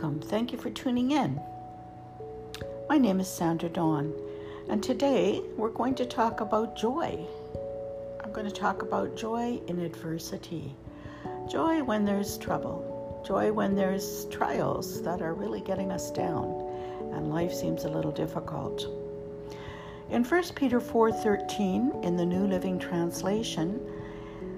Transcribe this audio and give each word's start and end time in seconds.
Welcome. 0.00 0.20
Thank 0.22 0.50
you 0.50 0.56
for 0.56 0.70
tuning 0.70 1.10
in. 1.10 1.38
My 2.88 2.96
name 2.96 3.20
is 3.20 3.28
Sandra 3.28 3.68
Dawn, 3.68 4.14
and 4.70 4.82
today 4.82 5.42
we're 5.58 5.68
going 5.68 5.94
to 5.96 6.06
talk 6.06 6.40
about 6.40 6.74
joy. 6.74 7.22
I'm 8.24 8.32
going 8.32 8.46
to 8.46 8.52
talk 8.52 8.80
about 8.80 9.14
joy 9.14 9.60
in 9.66 9.78
adversity, 9.78 10.74
joy 11.50 11.82
when 11.82 12.06
there's 12.06 12.38
trouble, 12.38 13.22
joy 13.28 13.52
when 13.52 13.76
there's 13.76 14.24
trials 14.30 15.02
that 15.02 15.20
are 15.20 15.34
really 15.34 15.60
getting 15.60 15.92
us 15.92 16.10
down 16.10 16.48
and 17.12 17.28
life 17.28 17.52
seems 17.52 17.84
a 17.84 17.90
little 17.90 18.12
difficult. 18.12 18.86
In 20.08 20.24
1 20.24 20.54
Peter 20.54 20.80
4:13 20.80 22.02
in 22.02 22.16
the 22.16 22.24
New 22.24 22.46
Living 22.46 22.78
Translation, 22.78 23.78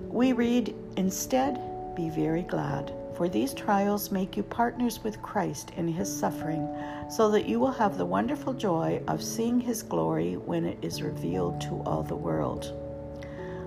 we 0.08 0.34
read, 0.34 0.72
"Instead, 0.96 1.58
be 1.96 2.10
very 2.10 2.42
glad." 2.42 2.92
For 3.16 3.28
these 3.28 3.52
trials 3.52 4.10
make 4.10 4.36
you 4.36 4.42
partners 4.42 5.04
with 5.04 5.20
Christ 5.20 5.70
in 5.76 5.86
his 5.86 6.14
suffering, 6.14 6.68
so 7.10 7.30
that 7.30 7.46
you 7.46 7.60
will 7.60 7.70
have 7.72 7.98
the 7.98 8.06
wonderful 8.06 8.54
joy 8.54 9.02
of 9.06 9.22
seeing 9.22 9.60
his 9.60 9.82
glory 9.82 10.36
when 10.36 10.64
it 10.64 10.78
is 10.80 11.02
revealed 11.02 11.60
to 11.62 11.82
all 11.84 12.02
the 12.02 12.16
world. 12.16 12.72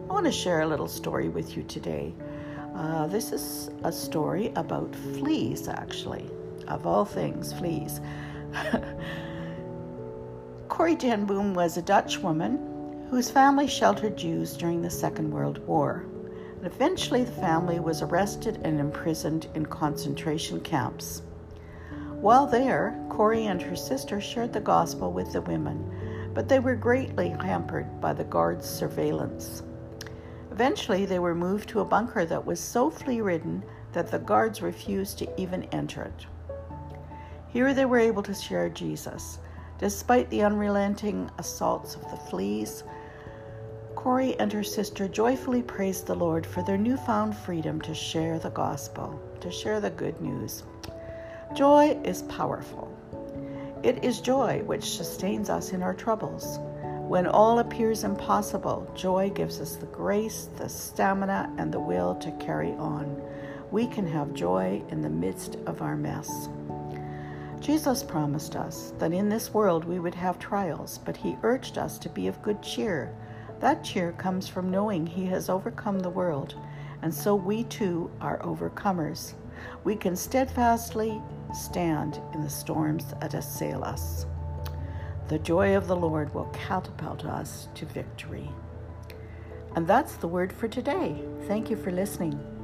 I 0.09 0.13
want 0.13 0.25
to 0.25 0.31
share 0.31 0.61
a 0.61 0.67
little 0.67 0.87
story 0.87 1.29
with 1.29 1.55
you 1.55 1.63
today. 1.63 2.13
Uh, 2.75 3.07
this 3.07 3.31
is 3.31 3.69
a 3.83 3.91
story 3.91 4.51
about 4.55 4.95
fleas, 4.95 5.67
actually. 5.67 6.29
Of 6.67 6.87
all 6.87 7.05
things, 7.05 7.53
fleas. 7.53 8.01
Corrie 10.67 10.95
ten 10.95 11.25
Boom 11.25 11.53
was 11.53 11.77
a 11.77 11.81
Dutch 11.81 12.17
woman 12.17 13.07
whose 13.09 13.29
family 13.29 13.67
sheltered 13.67 14.17
Jews 14.17 14.57
during 14.57 14.81
the 14.81 14.89
Second 14.89 15.31
World 15.31 15.59
War. 15.67 16.05
Eventually, 16.65 17.23
the 17.23 17.31
family 17.31 17.79
was 17.79 18.01
arrested 18.01 18.59
and 18.63 18.79
imprisoned 18.79 19.47
in 19.53 19.67
concentration 19.67 20.59
camps. 20.59 21.21
While 22.19 22.47
there, 22.47 22.99
Corrie 23.07 23.45
and 23.45 23.61
her 23.61 23.75
sister 23.75 24.19
shared 24.19 24.51
the 24.51 24.59
gospel 24.59 25.13
with 25.13 25.31
the 25.31 25.41
women, 25.41 26.31
but 26.33 26.49
they 26.49 26.57
were 26.57 26.75
greatly 26.75 27.29
hampered 27.29 28.01
by 28.01 28.13
the 28.13 28.23
guards' 28.23 28.67
surveillance. 28.67 29.61
Eventually, 30.51 31.05
they 31.05 31.19
were 31.19 31.35
moved 31.35 31.69
to 31.69 31.81
a 31.81 31.85
bunker 31.85 32.25
that 32.25 32.47
was 32.47 32.59
so 32.59 32.89
flea 32.89 33.21
ridden 33.21 33.63
that 33.93 34.09
the 34.09 34.17
guards 34.17 34.63
refused 34.63 35.19
to 35.19 35.39
even 35.39 35.65
enter 35.65 36.01
it. 36.01 36.25
Here 37.47 37.75
they 37.75 37.85
were 37.85 37.99
able 37.99 38.23
to 38.23 38.33
share 38.33 38.69
Jesus. 38.69 39.37
Despite 39.77 40.31
the 40.31 40.41
unrelenting 40.41 41.29
assaults 41.37 41.93
of 41.93 42.09
the 42.09 42.17
fleas, 42.17 42.83
Corrie 44.05 44.39
and 44.39 44.53
her 44.53 44.63
sister 44.63 45.07
joyfully 45.07 45.63
praised 45.63 46.05
the 46.05 46.13
Lord 46.13 46.45
for 46.45 46.61
their 46.61 46.77
newfound 46.77 47.35
freedom 47.35 47.81
to 47.81 47.95
share 47.95 48.37
the 48.37 48.51
gospel, 48.51 49.19
to 49.39 49.49
share 49.49 49.81
the 49.81 49.89
good 49.89 50.21
news. 50.21 50.61
Joy 51.55 51.99
is 52.03 52.21
powerful. 52.21 52.95
It 53.81 54.03
is 54.03 54.21
joy 54.21 54.61
which 54.63 54.95
sustains 54.95 55.49
us 55.49 55.73
in 55.73 55.81
our 55.81 55.95
troubles. 55.95 56.59
When 57.07 57.25
all 57.25 57.57
appears 57.57 58.03
impossible, 58.03 58.87
joy 58.93 59.31
gives 59.31 59.59
us 59.59 59.75
the 59.75 59.87
grace, 59.87 60.49
the 60.55 60.69
stamina, 60.69 61.51
and 61.57 61.73
the 61.73 61.79
will 61.79 62.13
to 62.17 62.31
carry 62.33 62.73
on. 62.73 63.19
We 63.71 63.87
can 63.87 64.05
have 64.05 64.35
joy 64.35 64.83
in 64.89 65.01
the 65.01 65.09
midst 65.09 65.55
of 65.65 65.81
our 65.81 65.95
mess. 65.95 66.47
Jesus 67.59 68.03
promised 68.03 68.55
us 68.55 68.93
that 68.99 69.13
in 69.13 69.29
this 69.29 69.51
world 69.51 69.83
we 69.83 69.97
would 69.97 70.13
have 70.13 70.37
trials, 70.37 70.99
but 70.99 71.17
he 71.17 71.39
urged 71.41 71.79
us 71.79 71.97
to 71.97 72.09
be 72.09 72.27
of 72.27 72.43
good 72.43 72.61
cheer 72.61 73.11
that 73.59 73.83
cheer 73.83 74.11
comes 74.13 74.47
from 74.47 74.71
knowing 74.71 75.05
He 75.05 75.25
has 75.25 75.49
overcome 75.49 75.99
the 75.99 76.09
world, 76.09 76.55
and 77.01 77.13
so 77.13 77.35
we 77.35 77.63
too 77.65 78.11
are 78.21 78.39
overcomers. 78.39 79.33
We 79.83 79.95
can 79.95 80.15
steadfastly 80.15 81.21
stand 81.53 82.19
in 82.33 82.41
the 82.41 82.49
storms 82.49 83.13
that 83.21 83.33
assail 83.33 83.83
us. 83.83 84.25
The 85.27 85.39
joy 85.39 85.75
of 85.75 85.87
the 85.87 85.95
Lord 85.95 86.33
will 86.33 86.49
catapult 86.53 87.25
us 87.25 87.67
to 87.75 87.85
victory. 87.85 88.49
And 89.75 89.87
that's 89.87 90.15
the 90.15 90.27
word 90.27 90.53
for 90.53 90.67
today. 90.67 91.23
Thank 91.47 91.69
you 91.69 91.75
for 91.75 91.91
listening. 91.91 92.54